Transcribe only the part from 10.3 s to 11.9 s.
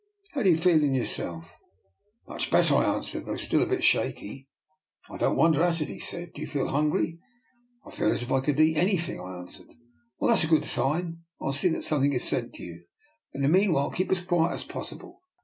a good sign. I'll see that